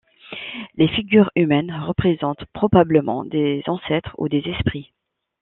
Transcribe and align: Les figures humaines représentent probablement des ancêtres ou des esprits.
Les 0.77 0.87
figures 0.87 1.29
humaines 1.35 1.71
représentent 1.71 2.45
probablement 2.53 3.23
des 3.23 3.61
ancêtres 3.67 4.15
ou 4.17 4.29
des 4.29 4.41
esprits. 4.49 4.93